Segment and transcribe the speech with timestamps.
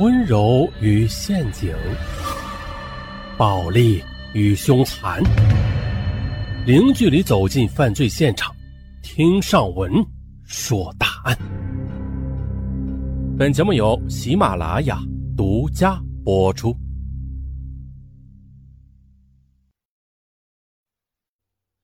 [0.00, 1.72] 温柔与陷阱，
[3.38, 4.02] 暴力
[4.32, 5.22] 与凶残，
[6.66, 8.52] 零距离走进犯罪现场，
[9.04, 9.92] 听上文
[10.42, 11.38] 说大案。
[13.38, 14.98] 本节目由喜马拉雅
[15.36, 16.76] 独家播出。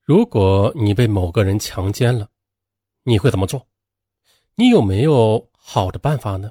[0.04, 2.27] 如果你被某个人强奸了，
[3.04, 3.64] 你会怎么做？
[4.56, 6.50] 你有没有好的办法呢？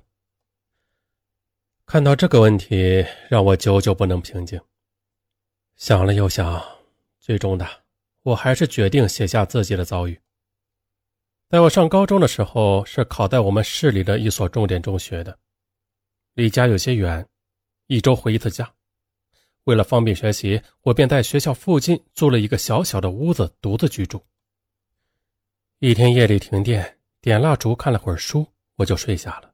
[1.91, 4.61] 看到这个问题，让我久久不能平静。
[5.75, 6.63] 想了又想，
[7.19, 7.67] 最终的，
[8.21, 10.21] 我还是决定写下自己的遭遇。
[11.49, 15.35] 在我上高中的时候，是考在我们市里的一所重点中学的，
[16.35, 17.27] 离家有些远，
[17.87, 18.71] 一周回一次家。
[19.63, 24.23] 为了方便学习，我便在学校附近租了一个小小的屋子，独自居住。
[25.79, 26.99] 一天夜里停电。
[27.19, 29.51] 点蜡烛看了会儿书，我就睡下了。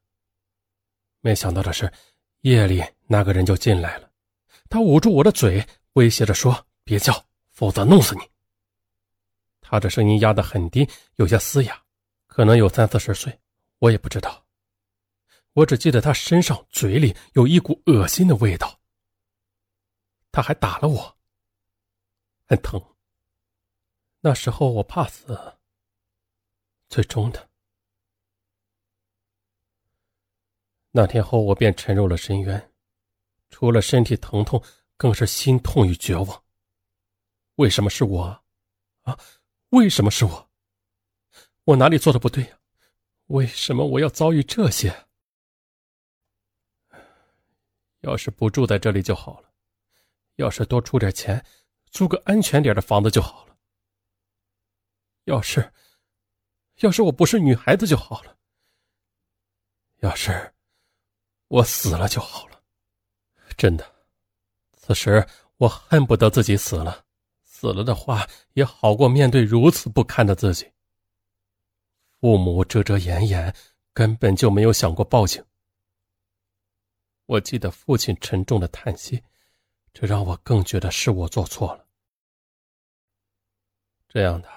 [1.21, 1.91] 没想到的是，
[2.45, 4.11] 夜里那个人就进来了。
[4.69, 8.21] 他捂住我的嘴，威胁着说：“别叫，否则弄死你。”
[9.61, 11.83] 他的声音压得很低，有些嘶哑，
[12.27, 13.39] 可能有三四十岁，
[13.79, 14.45] 我也不知道。
[15.53, 18.79] 我只记得他身上、嘴里有一股恶心的味道。
[20.31, 21.17] 他还打了我，
[22.45, 22.79] 很疼。
[24.19, 25.57] 那时候我怕死，
[26.89, 27.49] 最终的。
[30.97, 32.71] 那天后，我便沉入了深渊，
[33.49, 34.63] 除了身体疼痛，
[34.95, 36.43] 更是心痛与绝望。
[37.55, 38.45] 为什么是我？
[39.01, 39.19] 啊，
[39.71, 40.49] 为什么是我？
[41.65, 42.57] 我哪里做的不对呀？
[43.25, 45.05] 为什么我要遭遇这些？
[47.99, 49.51] 要是不住在这里就好了，
[50.35, 51.45] 要是多出点钱，
[51.91, 53.57] 租个安全点的房子就好了。
[55.25, 55.73] 要是，
[56.75, 58.37] 要是我不是女孩子就好了。
[59.97, 60.53] 要是。
[61.55, 62.61] 我死了就好了，
[63.55, 63.95] 真的。
[64.75, 65.25] 此时
[65.55, 67.05] 我恨不得自己死了，
[67.45, 70.69] 死了的话也好过面对如此不堪的自己。
[72.19, 73.55] 父母遮遮掩掩，
[73.93, 75.41] 根本就没有想过报警。
[77.25, 79.23] 我记得父亲沉重的叹息，
[79.93, 81.87] 这让我更觉得是我做错了。
[84.09, 84.49] 这样的，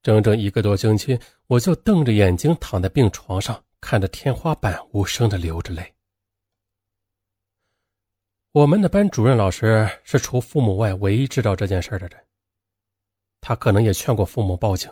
[0.00, 1.18] 整整一个多星期，
[1.48, 5.92] 我就瞪着眼睛躺在病床上，看着天花板，无声的流着泪。
[8.54, 12.24] 我们的班主任老师是除父母外唯一知道这件事的人。
[13.40, 14.88] 他可能也劝过父母报警，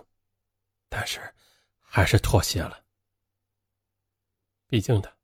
[0.89, 1.21] 但是
[1.81, 2.83] 还是妥协了。
[4.67, 5.17] 毕竟的，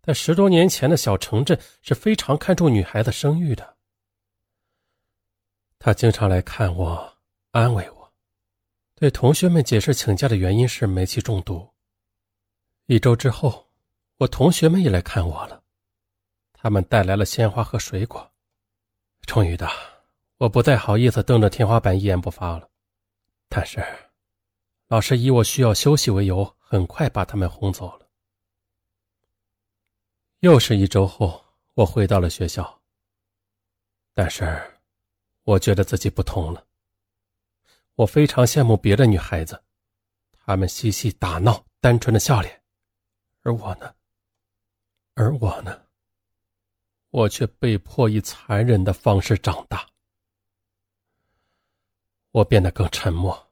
[0.00, 3.76] 在十多年前的小城镇是非常看重女孩子生育的。
[5.80, 7.18] 他经常来看我，
[7.50, 8.14] 安慰我，
[8.94, 11.68] 对同学们解释请假的原因是煤气中毒。
[12.86, 13.68] 一周之后，
[14.18, 15.64] 我同学们也来看我了。
[16.66, 18.32] 他们带来了鲜花和水果。
[19.24, 19.68] 终于的，
[20.38, 22.68] 我不再好意思瞪着天花板一言不发了。
[23.48, 23.86] 但是，
[24.88, 28.08] 老师以我需要休息为由，很快把他们轰走了。
[30.40, 31.40] 又是一周后，
[31.74, 32.82] 我回到了学校。
[34.12, 34.60] 但是，
[35.44, 36.66] 我觉得自己不同了。
[37.94, 39.62] 我非常羡慕别的女孩子，
[40.32, 42.60] 她们嬉戏打闹，单纯的笑脸，
[43.42, 43.94] 而我呢？
[45.14, 45.85] 而我呢？
[47.16, 49.88] 我却被迫以残忍的方式长大。
[52.30, 53.50] 我变得更沉默。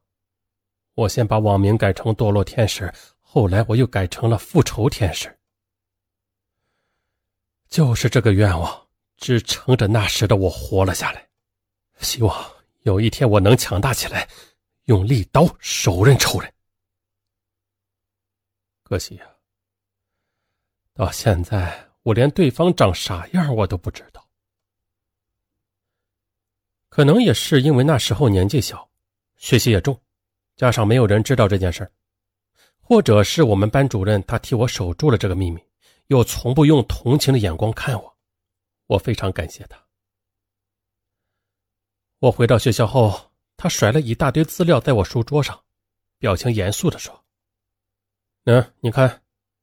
[0.92, 2.92] 我先把网名改成“堕落天使”，
[3.22, 5.34] 后来我又改成了“复仇天使”。
[7.70, 8.86] 就是这个愿望
[9.16, 11.26] 支撑着那时的我活了下来。
[12.00, 14.28] 希望有一天我能强大起来，
[14.84, 16.53] 用利刀手刃仇人。
[18.82, 19.26] 可惜呀，
[20.92, 21.94] 到现在。
[22.04, 24.25] 我连对方长啥样我都不知道，
[26.91, 28.88] 可能也是因为那时候年纪小，
[29.37, 29.98] 学习也重，
[30.54, 31.91] 加上没有人知道这件事
[32.82, 35.59] 或者是我们班主任他替我守住了这个秘密，
[36.09, 38.16] 又从不用同情的眼光看我，
[38.86, 39.83] 我非常感谢他。
[42.18, 45.59] 我回到学校后，他甩了一大堆资料在我书桌上，
[46.18, 47.24] 表情严肃的说
[48.45, 49.22] ：“嗯，你看，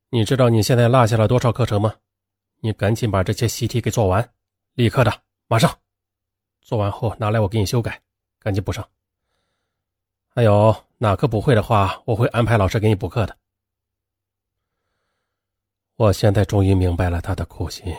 [0.09, 1.93] 你知道你现在落下了多少课程吗？”
[2.61, 4.33] 你赶紧把这些习题给做完，
[4.75, 5.79] 立刻的，马上
[6.61, 8.01] 做完后拿来我给你修改，
[8.39, 8.87] 赶紧补上。
[10.27, 13.37] 还有哪科不会的话，我会安排老师给你补课的。
[15.95, 17.93] 我现在终于明白了他的苦心。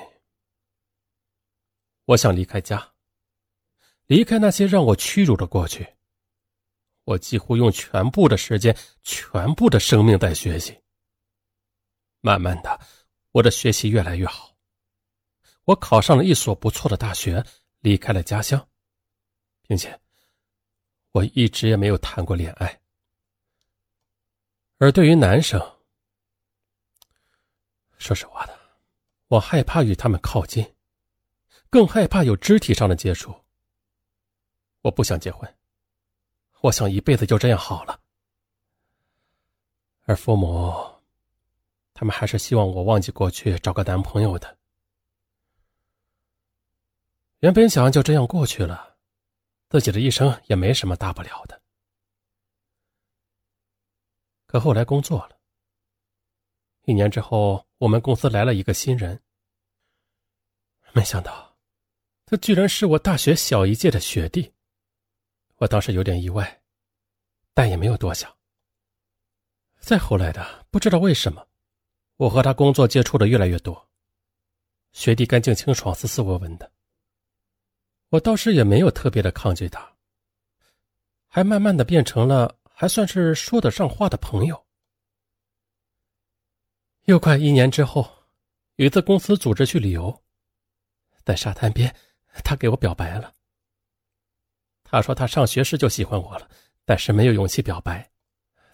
[2.05, 2.93] 我想离开家，
[4.07, 5.87] 离开那些让我屈辱的过去。
[7.05, 10.81] 我几乎用全部的时间、全部的生命在学习。
[12.21, 12.81] 慢慢的，
[13.33, 14.52] 我的学习越来越好。
[15.65, 17.45] 我考上了一所不错的大学，
[17.81, 18.69] 离开了家乡，
[19.69, 19.99] 并且
[21.13, 22.81] 我一直也没有谈过恋爱。
[24.79, 25.61] 而对于男生，
[27.97, 28.59] 说实话的，
[29.29, 30.75] 我害怕与他们靠近，
[31.71, 33.33] 更害怕有肢体上的接触。
[34.81, 35.49] 我不想结婚，
[36.61, 38.01] 我想一辈子就这样好了。
[40.07, 40.75] 而父母，
[41.95, 44.59] 他们还是希望我忘记过去，找个男朋友的。
[47.43, 48.97] 原本想就这样过去了，
[49.69, 51.61] 自己的一生也没什么大不了的。
[54.47, 55.37] 可后来工作了，
[56.85, 59.21] 一年之后，我们公司来了一个新人。
[60.93, 61.57] 没想到，
[62.27, 64.53] 他居然是我大学小一届的学弟。
[65.57, 66.63] 我当时有点意外，
[67.55, 68.33] 但也没有多想。
[69.81, 71.45] 再后来的，不知道为什么，
[72.19, 73.91] 我和他工作接触的越来越多。
[74.93, 76.71] 学弟干净清爽、斯斯文文的，
[78.13, 79.91] 我倒是也没有特别的抗拒他，
[81.27, 84.67] 还慢慢的变成了还算是说得上话的朋友。
[87.05, 88.07] 又快一年之后，
[88.77, 90.23] 有一次公司组织去旅游，
[91.25, 91.95] 在沙滩边，
[92.45, 93.33] 他给我表白了。
[94.85, 96.47] 他说他上学时就喜欢我了，
[96.85, 98.11] 但是没有勇气表白。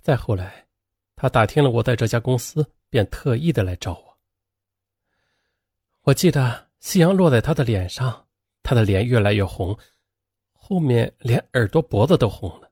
[0.03, 0.67] 再后来，
[1.15, 4.19] 他打听了我在这家公司，便特意的来找我。
[6.03, 8.27] 我记得夕阳落在他的脸上，
[8.69, 9.75] 他的脸越来越红，
[10.53, 12.71] 后面连耳朵、脖子都红了。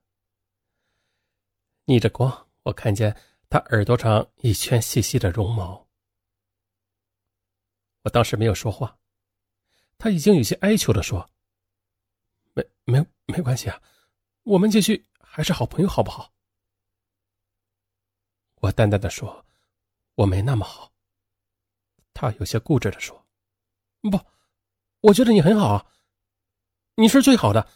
[1.85, 5.87] 逆着光，我看见他耳朵上一圈细细的绒毛。
[8.03, 8.95] 我当时没有说话，
[9.97, 11.27] 他已经有些哀求的说
[12.53, 13.81] ：“没，没。”没关系啊，
[14.43, 16.31] 我们继续还是好朋友，好不好？
[18.57, 19.43] 我淡淡的说
[20.13, 20.93] ：“我没那么好。”
[22.13, 23.25] 他有些固执的说
[24.11, 24.19] ：“不，
[25.07, 25.89] 我觉得你很好，
[26.95, 27.69] 你是最好的，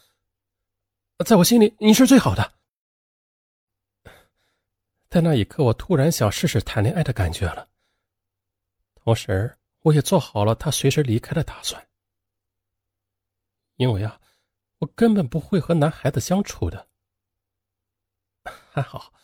[1.24, 2.58] 在我心里你是最好的。”
[5.08, 7.70] 在那一刻，我突然想试试谈恋爱的感觉了，
[8.94, 11.88] 同时我也做好了他随时离开的打算，
[13.76, 14.18] 因为啊。
[14.78, 16.88] 我根本不会和男孩子相处的，
[18.42, 19.14] 还好，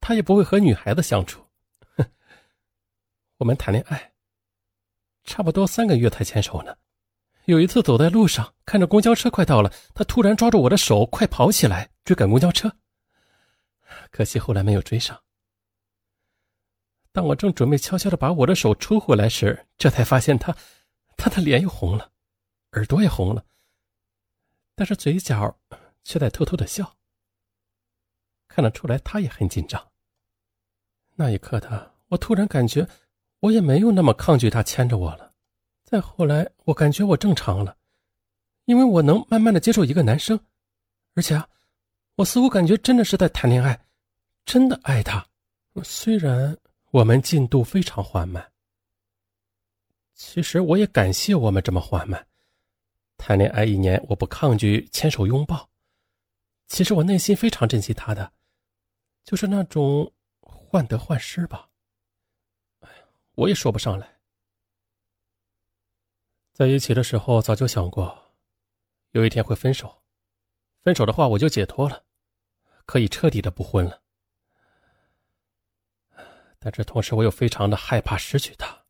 [0.00, 1.48] 他也不会和女孩子相处。
[3.38, 4.12] 我们谈恋爱，
[5.24, 6.76] 差不多三个月才牵手呢。
[7.46, 12.76] 有一次走在路上，看着公交车快到了，他突然抓住我的手，快跑起来追赶公交车。
[14.10, 15.20] 可惜后来没有追上。
[17.10, 20.56] 当我正准备悄悄的把我的手抽回来时，这才发现他，
[21.16, 22.10] 他的脸又红了，
[22.72, 23.44] 耳朵也红了。
[24.74, 25.58] 但是嘴角
[26.04, 26.96] 却在偷偷的笑，
[28.48, 29.90] 看得出来他也很紧张。
[31.16, 32.88] 那一刻的我突然感觉，
[33.40, 35.31] 我也没有那么抗拒他牵着我了。
[35.92, 37.76] 再后来，我感觉我正常了，
[38.64, 40.40] 因为我能慢慢的接受一个男生，
[41.12, 41.46] 而且啊，
[42.14, 43.78] 我似乎感觉真的是在谈恋爱，
[44.46, 45.22] 真的爱他。
[45.84, 46.56] 虽然
[46.92, 48.52] 我们进度非常缓慢，
[50.14, 52.26] 其实我也感谢我们这么缓慢。
[53.18, 55.68] 谈恋爱一年，我不抗拒牵手拥抱。
[56.68, 58.32] 其实我内心非常珍惜他的，
[59.24, 60.10] 就是那种
[60.40, 61.68] 患得患失吧。
[62.80, 63.04] 哎呀，
[63.34, 64.10] 我也说不上来。
[66.52, 68.32] 在一起的时候，早就想过，
[69.10, 70.02] 有一天会分手。
[70.82, 72.04] 分手的话，我就解脱了，
[72.86, 74.02] 可以彻底的不婚了。
[76.58, 78.84] 但是同时，我又非常的害怕失去他。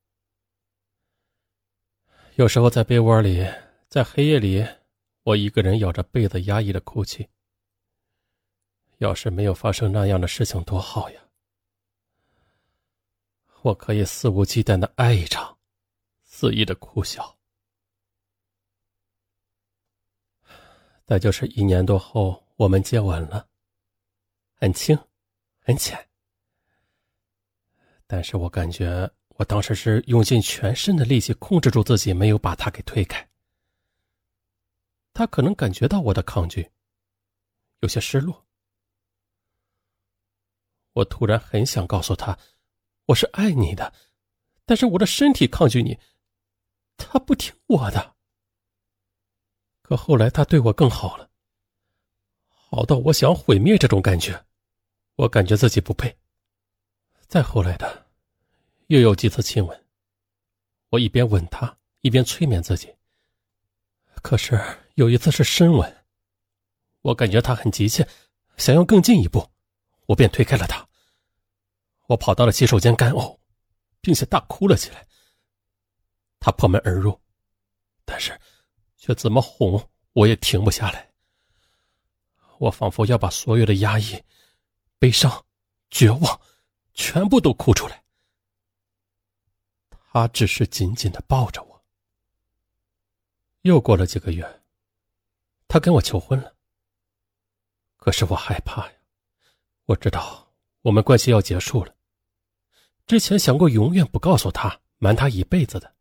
[2.35, 3.47] 有时候在被窝里。
[3.89, 4.67] 在黑夜里，
[5.23, 7.29] 我一个人咬着被子，压抑的哭泣。
[8.97, 11.23] 要是没有发生那样的事情，多好呀！
[13.61, 15.59] 我可以肆无忌惮的爱一场，
[16.23, 17.39] 肆意的哭笑。
[21.05, 23.47] 再就是一年多后，我们接吻了，
[24.55, 24.99] 很轻，
[25.59, 26.09] 很浅，
[28.07, 33.29] 但是我感觉我当时是用尽全身的力气控制住自己，没有把他给推开。
[35.13, 36.71] 他可能感觉到我的抗拒，
[37.81, 38.47] 有些失落。
[40.95, 42.39] 我突然很想告诉他，
[43.07, 43.93] 我是爱你的，
[44.65, 45.99] 但是我的身体抗拒你，
[46.97, 48.12] 他不听我的。
[49.93, 51.29] 可后来他对我更好了，
[52.49, 54.43] 好到我想毁灭这种感觉，
[55.17, 56.17] 我感觉自己不配。
[57.29, 58.07] 再后来的，
[58.87, 59.87] 又有几次亲吻，
[60.89, 62.97] 我一边吻他，一边催眠自己。
[64.23, 64.59] 可是
[64.95, 66.05] 有一次是深吻，
[67.03, 68.09] 我感觉他很急切，
[68.57, 69.47] 想要更进一步，
[70.07, 70.89] 我便推开了他。
[72.07, 73.39] 我跑到了洗手间干呕，
[74.01, 75.07] 并且大哭了起来。
[76.41, 77.21] 他破门而入，
[78.07, 78.41] 但是
[79.05, 81.11] 却怎么哄我也停不下来。
[82.61, 84.23] 我仿佛要把所有的压抑、
[85.01, 85.45] 悲伤、
[85.91, 86.41] 绝望
[86.95, 88.05] 全部都哭出来。
[89.91, 91.85] 他只是紧紧的抱着我。
[93.63, 94.63] 又过了几个月，
[95.67, 96.55] 他跟我求婚了。
[97.97, 98.97] 可是我害怕呀，
[99.87, 101.93] 我知道我们关系要结束了。
[103.09, 105.93] 之前想过永远不告诉他，瞒他一辈子的。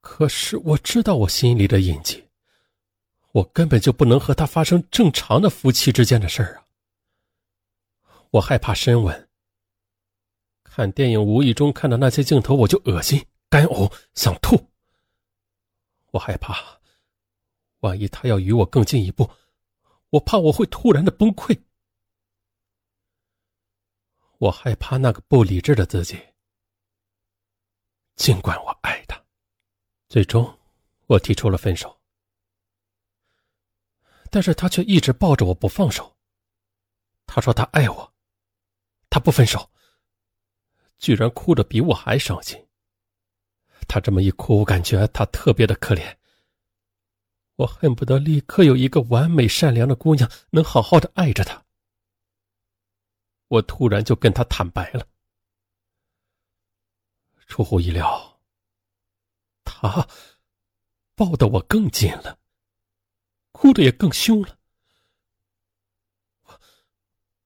[0.00, 2.28] 可是我知道我心里的印记，
[3.32, 6.66] 我根本就不能和他发生正常的夫妻之间的事儿啊！
[8.30, 9.28] 我害怕深吻。
[10.64, 14.70] 看电影无意中看到那些镜头，我就恶心、干呕、想吐。
[16.12, 16.80] 我害怕，
[17.80, 19.30] 万一他要与我更进一步，
[20.10, 21.60] 我怕我会突然的崩溃。
[24.38, 26.18] 我害怕那个不理智的自己。
[28.16, 29.09] 尽管我爱他，
[30.10, 30.58] 最终
[31.06, 32.00] 我提出了分手，
[34.28, 36.16] 但是他却一直抱着我不放手。
[37.26, 38.12] 他说他爱我，
[39.08, 39.70] 他不分手，
[40.98, 42.66] 居然哭得比我还伤心。
[43.86, 46.16] 他这么一哭，我感觉他特别的可怜。
[47.54, 51.64] 我恨不得立刻有一个完美善良的姑娘能好好的爱着他。
[53.46, 55.06] 我突然就跟他坦白了。
[57.46, 58.29] 出乎意料，
[59.80, 60.08] 他
[61.14, 62.38] 抱得我更紧了，
[63.52, 64.58] 哭得也更凶了。
[66.42, 66.60] 我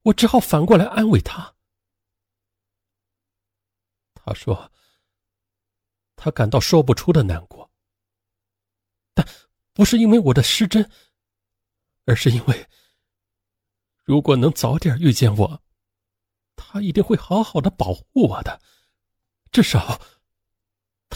[0.02, 1.54] 我只好反过来安慰他。
[4.14, 4.70] 他说。
[6.16, 7.70] 他感到说不出的难过，
[9.12, 9.28] 但
[9.74, 10.90] 不是因为我的失真，
[12.06, 12.66] 而是因为
[14.04, 15.62] 如果能早点遇见我，
[16.56, 18.58] 他一定会好好的保护我的，
[19.52, 20.00] 至少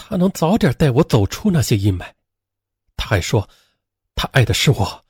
[0.01, 2.15] 他能早点带我走出那些阴霾。
[2.97, 3.51] 他还说，
[4.15, 5.05] 他爱的是我，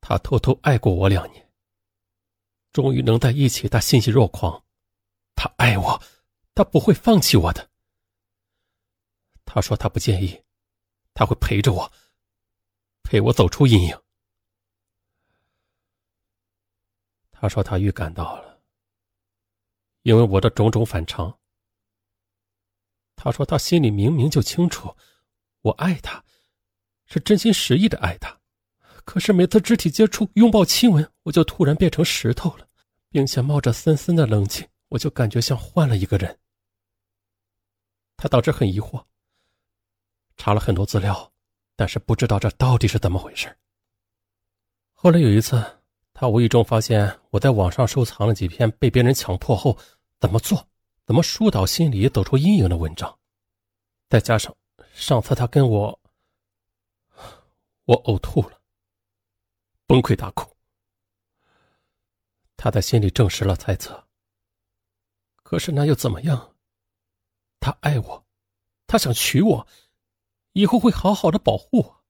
[0.00, 1.48] 他偷偷爱过我两年，
[2.72, 4.64] 终于能在一起，他欣喜若狂。
[5.36, 6.02] 他爱我，
[6.52, 7.70] 他不会放弃我的。
[9.44, 10.42] 他说他不介意，
[11.14, 11.90] 他会陪着我，
[13.04, 13.96] 陪我走出阴影。
[17.30, 18.60] 他说他预感到了，
[20.02, 21.38] 因为我的种种反常。
[23.24, 24.92] 他说他心里明明就清楚，
[25.60, 26.24] 我爱他，
[27.06, 28.36] 是真心实意的爱他，
[29.04, 32.66] 可是每次肢体接触、拥抱、亲吻，我就突然变成石头了，
[33.10, 36.36] 并且冒着森森的冷气，我就感觉像换了一个人。
[38.16, 39.00] 他当时很疑惑。
[40.36, 41.32] 查了很多资料，
[41.76, 43.56] 但是不知道这到底是怎么回事。
[44.94, 45.64] 后来有一次，
[46.12, 49.78] 他无意中发现我在网上收藏了几篇被别人强迫后
[50.18, 50.66] 怎么做、
[51.04, 53.18] 怎么疏导心理、走出阴影的文章，
[54.08, 54.56] 再加上
[54.92, 56.00] 上次他跟我，
[57.84, 58.60] 我呕吐了，
[59.86, 60.56] 崩溃大哭。
[62.56, 64.06] 他在心里证实了猜测。
[65.42, 66.56] 可是那又怎么样？
[67.58, 68.26] 他爱我，
[68.86, 69.66] 他想娶我。
[70.54, 72.04] 以后会好好的保护我，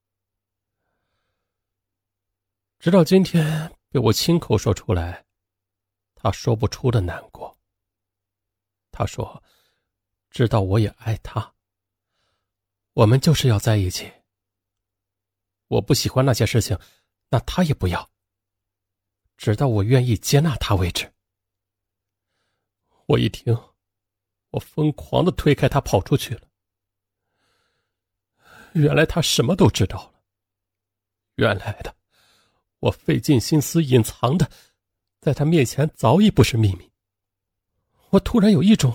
[2.80, 5.24] 直到今天被我亲口说出来，
[6.16, 7.51] 他说不出的难过。
[8.92, 9.42] 他说
[10.30, 11.54] ：“知道我也爱他，
[12.92, 14.12] 我们就是要在一起。
[15.68, 16.78] 我不喜欢那些事情，
[17.30, 18.10] 那他也不要。
[19.38, 21.10] 直到我愿意接纳他为止。”
[23.08, 23.58] 我一听，
[24.50, 26.42] 我疯狂的推开他，跑出去了。
[28.74, 30.22] 原来他什么都知道了。
[31.36, 31.96] 原来的，
[32.80, 34.50] 我费尽心思隐藏的，
[35.20, 36.91] 在他面前早已不是秘密。
[38.12, 38.94] 我突然有一种，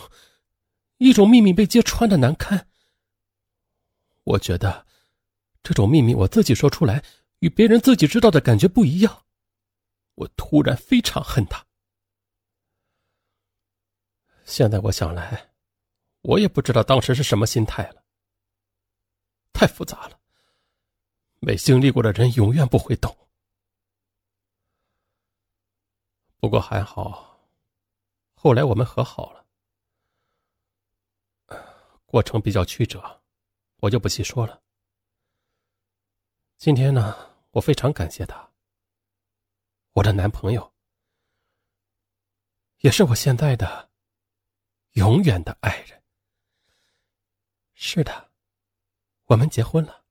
[0.98, 2.70] 一种秘密被揭穿的难堪。
[4.24, 4.86] 我觉得，
[5.64, 7.04] 这种秘密我自己说出来，
[7.40, 9.26] 与别人自己知道的感觉不一样。
[10.16, 11.66] 我突然非常恨他。
[14.46, 15.50] 现在我想来，
[16.22, 18.04] 我也不知道当时是什么心态了。
[19.52, 20.20] 太复杂了，
[21.40, 23.18] 没经历过的人永远不会懂。
[26.40, 27.26] 不过还好，
[28.48, 29.46] 后来我们和好了，
[32.06, 33.22] 过程比较曲折，
[33.82, 34.63] 我就不细说了。
[36.56, 37.13] 今天呢，
[37.51, 38.50] 我非常感谢他，
[39.92, 40.74] 我的男朋友，
[42.77, 43.92] 也是我现在的
[44.92, 46.01] 永远的爱人。
[47.74, 48.32] 是的。
[49.25, 50.06] 我们结婚了。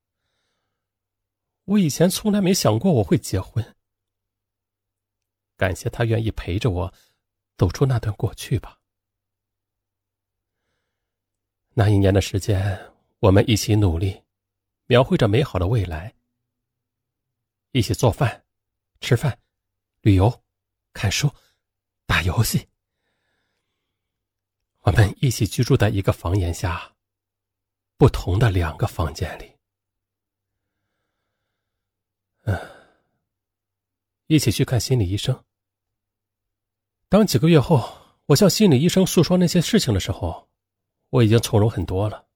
[1.64, 3.64] 我以前从来没想过我会结婚。
[5.57, 6.93] 感谢他愿意陪着我
[7.57, 8.79] 走出那段过去吧。
[11.75, 14.23] 那一年的时间，我们一起努力，
[14.87, 16.15] 描绘着美好的未来。
[17.73, 18.45] 一起做饭、
[19.01, 19.39] 吃饭、
[20.01, 20.43] 旅游、
[20.95, 21.31] 看书、
[22.07, 22.67] 打游戏。
[24.81, 26.95] 我们一起居住在一个房檐下，
[27.99, 29.53] 不同的两个房间里。
[32.45, 32.59] 嗯，
[34.29, 35.45] 一起去看心理医生。
[37.09, 37.89] 当几个月后，
[38.27, 40.49] 我向心理医生诉说那些事情的时候，
[41.11, 42.27] 我已经从容很多了。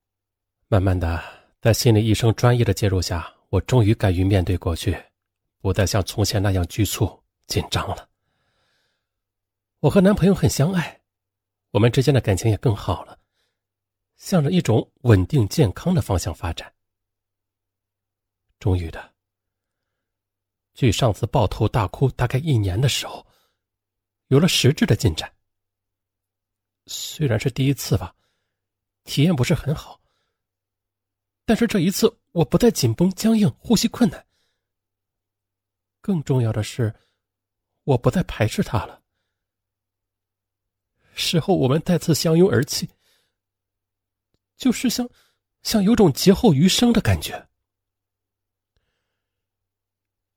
[0.69, 1.21] 慢慢的，
[1.61, 4.97] 在心理医生专业的介入下，我终于敢于面对过去，
[5.61, 8.09] 不再像从前那样局促紧张了。
[9.81, 11.00] 我和男朋友很相爱，
[11.73, 13.19] 我们之间的感情也更好了，
[14.19, 16.73] 向着一种稳定健康的方向发展。
[18.61, 19.15] 终于的，
[20.75, 23.27] 距上次抱头大哭大概一年的时候，
[24.30, 25.32] 有了实质的进展。
[26.87, 28.14] 虽然是第一次吧，
[29.02, 30.00] 体验不是很好。
[31.44, 34.25] 但是这一次，我不再紧绷僵硬、呼吸困难。
[36.00, 36.94] 更重要的是，
[37.82, 39.02] 我不再排斥他了。
[41.12, 42.88] 事后我们再次相拥而泣，
[44.56, 45.10] 就是像，
[45.62, 47.49] 像有种劫后余生的感觉。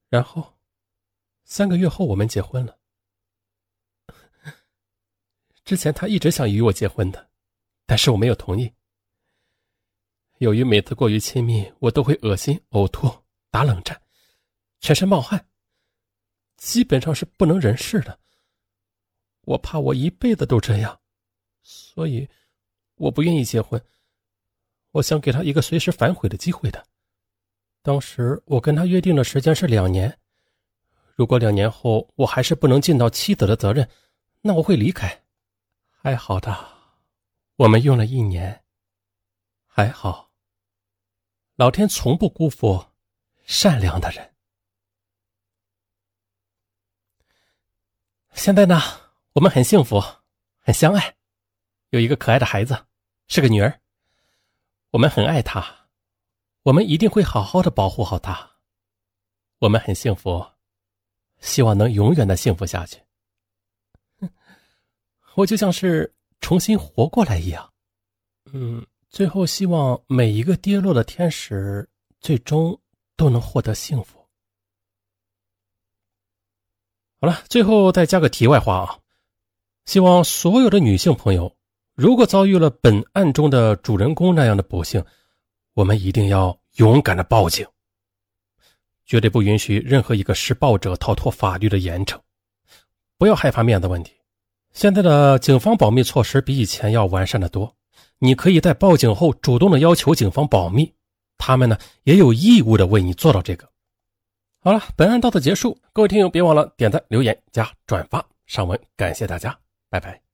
[0.09, 0.57] 然后，
[1.43, 2.79] 三个月后我们结婚了。
[5.65, 7.29] 之前他一直想与我结婚的，
[7.86, 8.72] 但是我没有同意。
[10.39, 13.10] 由于每次过于亲密，我都会恶心、呕吐、
[13.50, 14.01] 打冷战，
[14.82, 15.48] 全身冒汗，
[16.58, 18.20] 基本上是不能人事的。
[19.46, 21.00] 我怕我一辈子都这样，
[21.62, 22.27] 所以
[22.96, 23.82] 我不愿意结婚。
[24.91, 26.86] 我想给他一个随时反悔的机会的。
[27.82, 30.20] 当时我跟他约定的时间是两年，
[31.15, 33.89] 如果两年后我还是不能尽到妻子的责任，
[34.41, 35.23] 那我会离开。
[36.05, 36.53] 还好的，
[37.55, 38.65] 我们用了一年，
[39.65, 40.33] 还好。
[41.55, 42.88] 老天从不辜负
[43.45, 44.36] 善良的人。
[48.34, 48.82] 现在呢，
[49.32, 50.04] 我们很幸福，
[50.60, 51.15] 很相爱，
[51.91, 52.86] 有一个可爱的孩子，
[53.30, 53.80] 是个女儿。
[54.89, 55.88] 我们很爱她，
[56.63, 58.58] 我们一定会好好的保护好她。
[59.60, 60.45] 我们很幸福，
[61.39, 63.01] 希望能永远的幸福下去。
[65.36, 67.72] 我就像是重新活过来一样，
[68.52, 68.86] 嗯。
[69.10, 71.88] 最后，希望每一个跌落的天使
[72.19, 72.82] 最终
[73.15, 74.17] 都能获得幸福。
[77.22, 78.98] 好了，最后再加个题外话啊，
[79.86, 81.56] 希望所有的女性朋友，
[81.93, 85.06] 如果遭遇了本案中的主人公那样的不幸，
[85.76, 87.67] 我们一定要勇敢的报警，
[89.06, 92.19] 绝对不允许任何一个施暴者逃脱法律的严惩，
[93.19, 94.12] 不要害怕面子问题。
[94.73, 97.75] 现在的警方保密措施比以前要完善的多。
[98.19, 100.93] 你可以在报警后主动的要求警方保密，
[101.38, 103.69] 他们呢也有义务的为你做到这个。
[104.59, 109.57] 好了，本案到此结束，各位听友别忘了点赞、留言、加转发、上文，感谢大家，
[109.89, 110.33] 拜拜。